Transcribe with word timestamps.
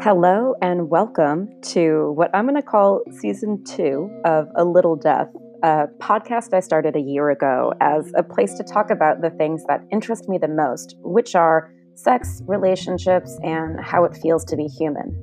Hello, 0.00 0.54
and 0.62 0.88
welcome 0.88 1.48
to 1.60 2.12
what 2.14 2.30
I'm 2.32 2.44
going 2.44 2.54
to 2.54 2.62
call 2.62 3.02
season 3.10 3.64
two 3.64 4.08
of 4.24 4.46
A 4.54 4.64
Little 4.64 4.94
Death, 4.94 5.26
a 5.64 5.86
podcast 5.98 6.54
I 6.54 6.60
started 6.60 6.94
a 6.94 7.00
year 7.00 7.30
ago 7.30 7.72
as 7.80 8.12
a 8.16 8.22
place 8.22 8.54
to 8.58 8.62
talk 8.62 8.90
about 8.90 9.22
the 9.22 9.30
things 9.30 9.64
that 9.66 9.80
interest 9.90 10.28
me 10.28 10.38
the 10.38 10.46
most, 10.46 10.94
which 11.00 11.34
are 11.34 11.72
sex, 11.96 12.42
relationships, 12.46 13.36
and 13.42 13.80
how 13.80 14.04
it 14.04 14.16
feels 14.16 14.44
to 14.44 14.56
be 14.56 14.66
human. 14.66 15.20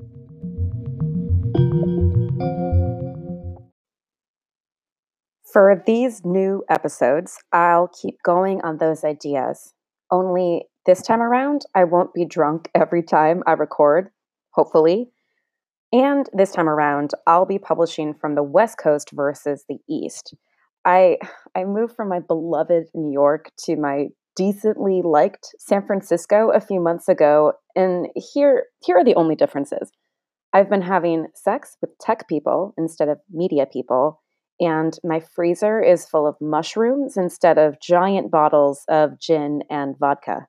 For 5.54 5.82
these 5.88 6.26
new 6.26 6.66
episodes, 6.70 7.38
I'll 7.54 7.90
keep 8.02 8.16
going 8.26 8.60
on 8.66 8.80
those 8.80 9.06
ideas. 9.06 9.74
Only 10.12 10.66
this 10.86 11.02
time 11.02 11.22
around, 11.22 11.62
I 11.74 11.86
won't 11.86 12.14
be 12.14 12.26
drunk 12.26 12.70
every 12.76 13.04
time 13.04 13.42
I 13.48 13.54
record, 13.54 14.10
hopefully. 14.56 15.10
And 15.94 16.28
this 16.34 16.52
time 16.52 16.68
around, 16.68 17.12
I'll 17.28 17.46
be 17.46 17.60
publishing 17.60 18.14
from 18.14 18.36
the 18.36 18.44
West 18.44 18.78
Coast 18.78 19.12
versus 19.14 19.66
the 19.70 19.78
East. 19.90 20.34
I 20.86 21.18
I 21.56 21.66
moved 21.66 21.96
from 21.96 22.10
my 22.10 22.20
beloved 22.20 22.86
New 22.94 23.12
York 23.12 23.52
to 23.66 23.76
my 23.76 24.08
decently 24.36 25.02
liked 25.04 25.56
San 25.60 25.86
Francisco 25.86 26.52
a 26.52 26.60
few 26.60 26.80
months 26.82 27.08
ago, 27.08 27.54
and 27.76 28.08
here 28.16 28.66
here 28.84 28.98
are 28.98 29.04
the 29.04 29.16
only 29.16 29.36
differences. 29.36 29.92
I've 30.54 30.70
been 30.70 30.82
having 30.82 31.28
sex 31.34 31.78
with 31.82 31.98
tech 32.00 32.28
people 32.28 32.74
instead 32.78 33.10
of 33.10 33.20
media 33.32 33.66
people, 33.66 34.22
and 34.60 34.98
my 35.04 35.20
freezer 35.20 35.82
is 35.82 36.06
full 36.06 36.28
of 36.28 36.36
mushrooms 36.40 37.18
instead 37.18 37.58
of 37.58 37.82
giant 37.82 38.32
bottles 38.32 38.84
of 38.88 39.20
gin 39.20 39.64
and 39.70 39.98
vodka. 39.98 40.48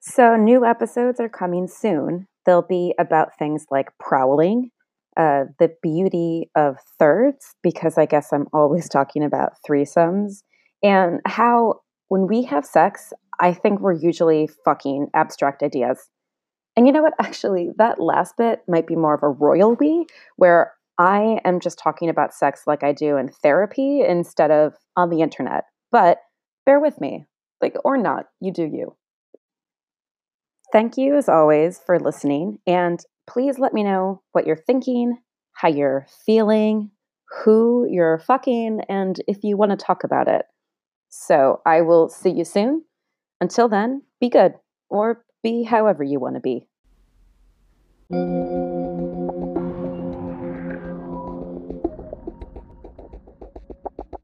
So, 0.00 0.36
new 0.36 0.64
episodes 0.64 1.20
are 1.20 1.28
coming 1.28 1.66
soon. 1.66 2.26
They'll 2.48 2.62
be 2.62 2.94
about 2.98 3.36
things 3.38 3.66
like 3.70 3.88
prowling, 4.00 4.70
uh, 5.18 5.44
the 5.58 5.70
beauty 5.82 6.48
of 6.56 6.78
thirds, 6.98 7.54
because 7.62 7.98
I 7.98 8.06
guess 8.06 8.32
I'm 8.32 8.46
always 8.54 8.88
talking 8.96 9.22
about 9.22 9.52
threesomes, 9.68 10.44
and 10.82 11.20
how 11.26 11.82
when 12.08 12.26
we 12.26 12.44
have 12.44 12.64
sex, 12.64 13.12
I 13.38 13.52
think 13.52 13.80
we're 13.80 13.92
usually 13.92 14.48
fucking 14.64 15.08
abstract 15.12 15.62
ideas. 15.62 16.08
And 16.74 16.86
you 16.86 16.92
know 16.94 17.02
what? 17.02 17.12
Actually, 17.20 17.68
that 17.76 18.00
last 18.00 18.38
bit 18.38 18.62
might 18.66 18.86
be 18.86 18.96
more 18.96 19.12
of 19.12 19.22
a 19.22 19.28
royal 19.28 19.74
we, 19.74 20.06
where 20.36 20.72
I 20.96 21.40
am 21.44 21.60
just 21.60 21.78
talking 21.78 22.08
about 22.08 22.32
sex 22.32 22.62
like 22.66 22.82
I 22.82 22.92
do 22.92 23.18
in 23.18 23.28
therapy 23.28 24.00
instead 24.00 24.50
of 24.50 24.72
on 24.96 25.10
the 25.10 25.20
internet. 25.20 25.64
But 25.92 26.22
bear 26.64 26.80
with 26.80 26.98
me, 26.98 27.26
like, 27.60 27.76
or 27.84 27.98
not, 27.98 28.28
you 28.40 28.54
do 28.54 28.64
you. 28.64 28.96
Thank 30.72 30.98
you, 30.98 31.16
as 31.16 31.28
always, 31.28 31.80
for 31.84 31.98
listening. 31.98 32.58
And 32.66 33.00
please 33.26 33.58
let 33.58 33.72
me 33.72 33.82
know 33.82 34.22
what 34.32 34.46
you're 34.46 34.56
thinking, 34.56 35.18
how 35.52 35.68
you're 35.68 36.06
feeling, 36.26 36.90
who 37.44 37.86
you're 37.90 38.18
fucking, 38.18 38.82
and 38.88 39.18
if 39.26 39.38
you 39.42 39.56
want 39.56 39.70
to 39.70 39.76
talk 39.76 40.04
about 40.04 40.28
it. 40.28 40.44
So 41.08 41.62
I 41.64 41.80
will 41.80 42.08
see 42.08 42.30
you 42.30 42.44
soon. 42.44 42.84
Until 43.40 43.68
then, 43.68 44.02
be 44.20 44.28
good, 44.28 44.54
or 44.90 45.24
be 45.42 45.62
however 45.62 46.02
you 46.02 46.20
want 46.20 46.34
to 46.34 46.40
be. 46.40 46.66